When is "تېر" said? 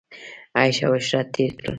1.33-1.51